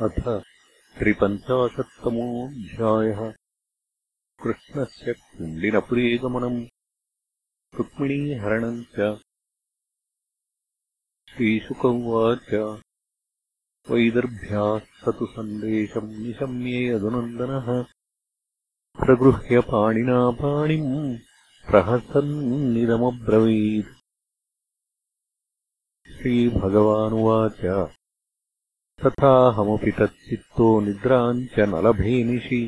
[0.00, 0.18] अथ
[0.98, 3.18] त्रिपञ्चाशत्तमोऽध्यायः
[4.42, 6.56] कृष्णस्य कुण्डिनपुरेगमनम्
[7.78, 8.96] रुक्मिणीहरणम् च
[11.32, 12.48] श्रीशुक उवाच
[13.90, 16.80] वैदर्भ्याः स तु सन्देशम् निशम्ये
[19.72, 21.18] पाणिना पाणिम्
[21.70, 23.92] प्रहसन्निदमब्रवीत्।
[26.16, 27.60] श्रीभगवानुवाच
[29.02, 32.62] तथाहमपि तच्चित्तो निद्राम् च न लभे निशि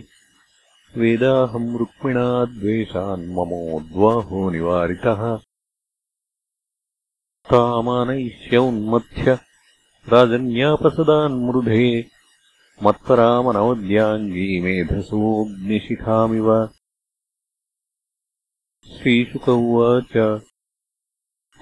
[0.97, 5.23] वेदाहम् रुक्मिणा द्वेषान्ममोद्वाहो निवारितः।
[7.51, 9.39] तामानयिष्य उन्मथ्य
[10.13, 11.87] राजन्यापसदान्मृधे
[12.83, 16.49] मत्परामनवद्याङ्गी मेधसोऽग्निशिखामिव
[18.95, 20.15] श्रीशुक उवाच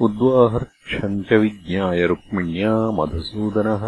[0.07, 3.85] उद्वाहर्क्षम् च विज्ञाय रुक्मिण्या मधुसूदनः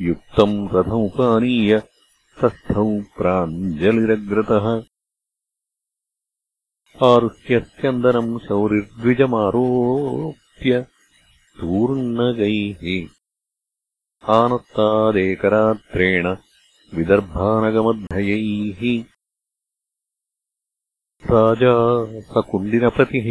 [0.00, 1.82] युक्तम् रथमुपानीय
[2.42, 4.82] तस्थौ प्राञ्जलिरग्रतः।
[7.06, 10.86] आरुह्यस्यन्दनम् शौरिर्द्विजमारोप्य
[11.60, 13.08] तूर्णगैः
[14.34, 16.36] आनत्तादेकरात्रेण
[16.92, 18.80] विदर्भानगमद्धयैः
[21.30, 21.74] राजा
[22.30, 23.28] सकुण्डिनपतिः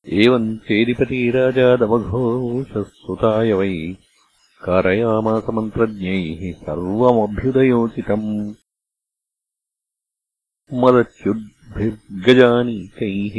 [0.08, 3.96] एवम् चेदिपती राजा दमघोषः वै
[4.64, 8.54] कारयामासमन्त्रज्ञैः सर्वमभ्युदयोचितम्।
[10.74, 13.36] मदच्युद्भिर्गजानीकैः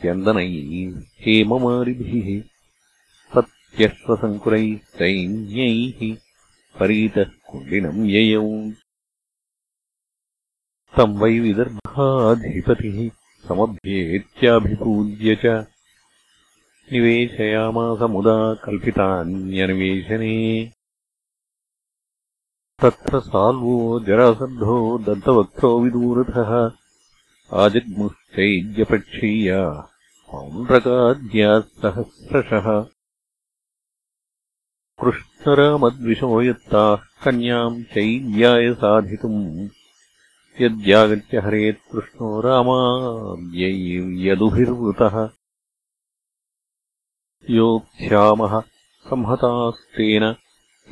[0.00, 2.28] स्यन्दनैः हेममारिभिः
[3.34, 6.23] सत्यश्वसङ्कुरैः सैन्यैः
[6.80, 8.72] परीतः कुण्डिनम् ययौ।
[10.96, 13.10] तम् वै विदर्भाधिपतिः
[13.48, 15.66] समभ्येत्याभिपूज्य च।
[16.92, 20.72] निवेशयामास मुदा कल्पितान्यनिवेशने
[22.82, 26.70] तत्र साल्वो जरासन्धो दन्तवक्त्रो विदूरथः
[27.58, 29.90] आजग्मुश्चैद्यपक्षीया
[30.30, 32.90] पौण्ड्रकाद्याः सहस्रशः
[35.44, 39.68] कृष्णरामद्विषो यत्ताः कन्याम् चैद्याय साधितुम्
[40.60, 45.30] यद्यागत्य हरेत् कृष्णो रामाद्यैर्यदुभिर्वृतः
[47.50, 48.62] योक्ष्यामः
[49.08, 50.36] संहतास्तेन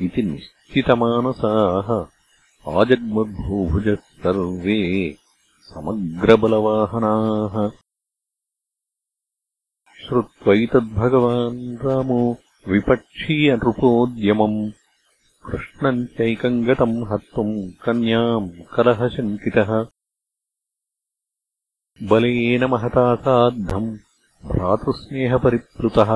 [0.01, 2.07] इति निश्चितमानसाः।
[2.79, 5.17] आजग्मद्भूभुजः सर्वे
[5.61, 7.71] समग्रबलवाहनाः।
[10.07, 12.37] श्रुत्वैतद्भगवान् रामो
[12.71, 14.59] विपक्षीयनृपोद्यमम्
[15.45, 17.49] कृष्णम् चैकम् गतम् हर्तुम्
[17.85, 18.45] कन्याम्
[18.75, 19.71] कलहशङ्कितः
[22.11, 23.89] बलेन महता साद्धम्
[24.51, 26.11] भ्रातृस्नेहपरिप्लुतः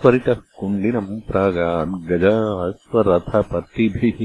[0.00, 4.20] त्वरितः कुण्डिनम् प्रागाद्गजाश्वरथपतिभिः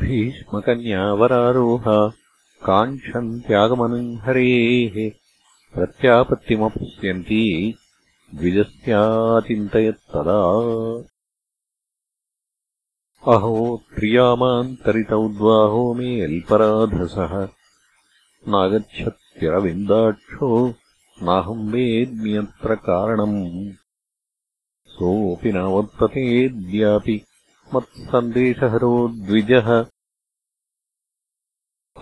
[0.00, 1.98] भीष्मकन्यावरारोहा
[2.70, 4.96] काङ्क्षन्त्यागमनम् हरेः
[5.74, 7.44] प्रत्यापत्तिमपश्यन्ती
[8.34, 10.40] द्विजस्याचिन्तयत्तदा
[13.32, 17.48] अहो त्रियामान्तरितौद्वाहो मे अल्पराधसः।
[18.48, 20.74] नागच्छत्यरविन्दाक्षो
[21.22, 23.72] नाहम् वेद्म्यत्र कारणम्।
[24.86, 27.22] सोऽपि नावर्ततेऽद्यापि
[27.74, 29.86] मत्सन्देशहरो द्विजः।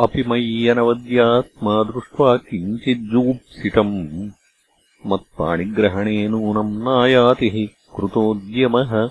[0.01, 4.31] अपि मय्यनवद्यात्मा दृष्ट्वा किञ्चिज्जूप्सितम्
[5.07, 9.09] मत्पाणिग्रहणे नूनम् नायाति कृतोद्यमः।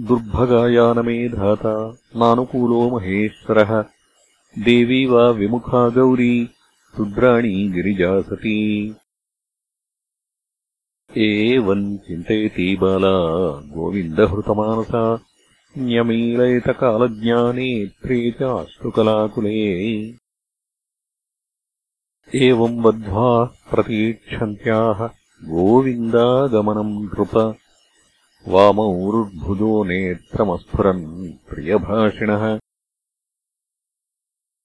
[0.00, 3.84] दुर्भगायानमेधाता नानुकूलो महेश्वरः।
[4.58, 6.50] देवी वा विमुखा गौरी
[6.98, 8.94] रुद्राणी गिरिजा सती
[11.16, 15.24] एवम् चिन्तयति बाला गोविन्दहृतमानसा।
[15.78, 20.10] न्यमीलयतकालज्ञानेत्रे च अश्रुकलाकुले
[22.34, 25.10] एवम् बद्ध्वा प्रतीक्षन्त्याः
[25.44, 27.56] गोविन्दागमनम् नृप।
[28.48, 32.58] वामौरुर्भुजो नेत्रमस्फुरन् प्रियभाषिणः।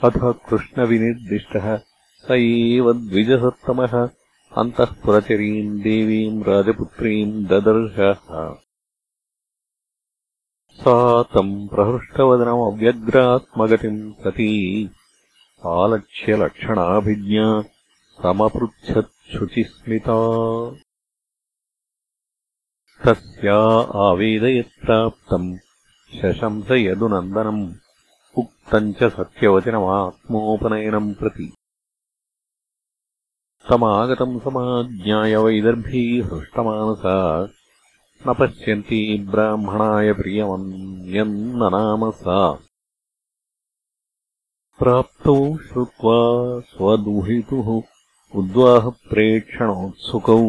[0.03, 1.79] अथ कृष्णविनिर्दिष्टः।
[2.27, 4.09] स एव द्विजसत्तमः।
[4.57, 8.55] अन्तःपुरचरीम् देवीम् राजपुत्रीम् ददर्शः।
[10.71, 14.89] सा तम् प्रहृष्टवदनमव्यग्रात्मगतिम् सती
[15.67, 17.63] आलक्ष्यलक्षणाभिज्ञा
[18.23, 20.15] समपृच्छच्छुचिस्मिता।
[23.05, 25.57] तस्या आवेदयत्प्राप्तम्
[26.21, 27.73] शशंस यदुनन्दनम्
[28.37, 31.53] उक्तम् च सत्यवचनमात्मोपनयनम् प्रति।
[33.69, 37.47] तमागतम् समाज्ञाय वैदर्भी हृष्टमानसा
[38.27, 42.59] न पश्यन्ती ब्राह्मणाय प्रियमन्यन्ननाम सा
[44.79, 46.15] प्राप्तौ श्रुत्वा
[46.69, 47.67] स्वदुहितुः
[48.39, 50.39] उद्वाहप्रेक्षणोत्सुकौ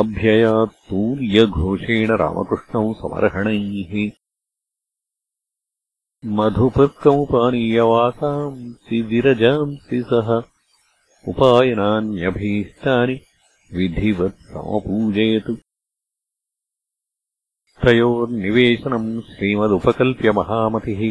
[0.00, 3.92] अभ्ययात्तूर्यघोषेण रामकृष्णौ समर्हणैः।
[6.38, 10.28] मधुपर्कमुपानीयवासांसि विरजांसि सः
[11.28, 13.16] उपायनान्यभीष्टानि
[13.76, 15.54] विधिवत् समपूजयतु
[17.84, 21.02] तयोर्निवेशनम् श्रीमदुपकल्प्य महामतिः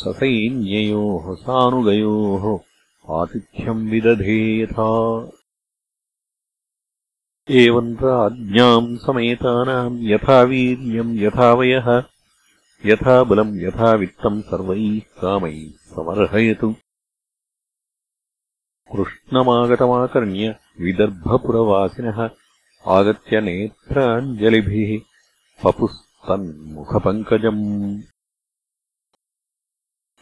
[0.00, 2.44] ससैन्ययोः सानुगयोः
[3.20, 4.92] आतिथ्यम् विदधे यथा।
[7.50, 11.88] एवम् राज्ञाम् समेतानाम् यथा वीर्यम् यथा वयः
[12.86, 15.60] यथा बलम् यथा वित्तम् सर्वैः कामैः
[15.94, 16.74] समर्हयतु।
[18.96, 22.30] कृष्णमागतमाकर्ण्य विदर्भपुरवासिनः
[22.86, 24.90] आगत्य नेत्राञ्जलिभिः
[25.64, 27.62] पपुस्तन्मुखपङ्कजम्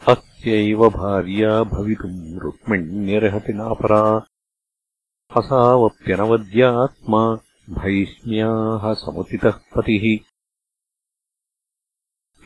[0.07, 4.25] अस्यैव भार्या भवितुम् रुक्मिण्यर्हति नापरा।
[5.37, 7.35] असावप्यनवद्यात्मा
[7.69, 10.25] भैष्म्याः समुचितः पतिः।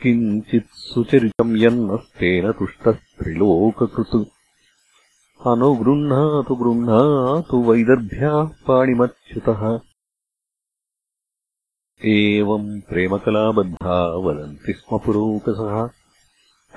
[0.02, 4.16] किञ्चित् सुचरितम् यन्नस्तेन तुष्टस्त्रिलोककृत्
[5.46, 9.80] अनुगृह्णातु गृह्णातु वैदर्भ्याः पाणिमच्युतः।
[12.04, 16.05] एवम् प्रेमकलाबद्धा वदन्ति स्म पुरोकसः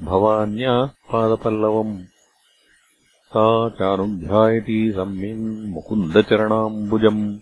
[0.00, 2.04] भवान्याः पादपल्लवम्।
[3.28, 7.38] सा चानुध्यायती सम्यम् मुकुन्दचरणाम्बुजम्।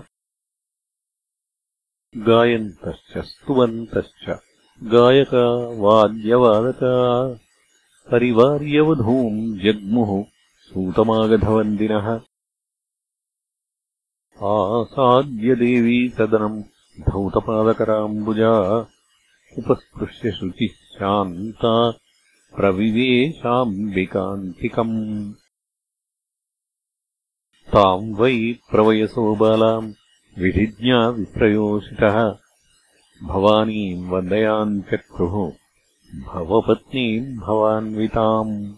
[2.28, 4.26] गायन्तश्च स्तुवन्तश्च
[4.96, 5.46] गायका
[5.84, 6.92] वाद्यवादका
[8.12, 10.26] परिवार्यवधूम् जग्मुः
[10.60, 12.22] सूतमागधवन्दिनः।
[14.44, 16.64] आसाद्यदेवी सदनम्
[17.10, 18.88] धौतपादकराम्बुजा
[19.58, 21.94] उपस्पृश्य शुचिः शान्ता
[22.56, 25.34] प्रविवेशाम्बिकान्तिकम्।
[27.74, 29.94] ताम् वै प्रवयसो बालाम्
[30.40, 32.38] विधिज्ञा विप्रयोषितः।
[33.24, 35.61] भवानीम् वन्दयाञ्चक्रुः
[37.40, 38.74] भवान्विताम्।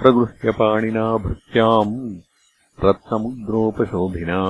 [0.00, 1.96] प्रगृह्यपाणिना भृत्याम्
[2.84, 4.40] रत्नमुद्रोपशोभिना।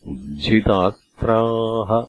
[0.08, 2.06] उज्झितास्त्राः